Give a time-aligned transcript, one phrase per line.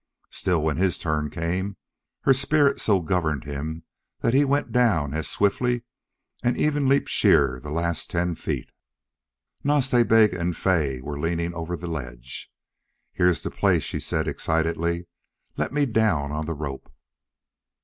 [0.31, 1.77] Still, when his turn came,
[2.21, 3.83] her spirit so governed him
[4.21, 5.83] that he went down as swiftly,
[6.43, 8.71] and even leaped sheer the last ten feet.
[9.63, 12.49] Nas Ta Bega and Fay were leaning over the ledge.
[13.13, 15.05] "Here's the place," she said, excitedly.
[15.55, 16.91] "Let me down on the rope."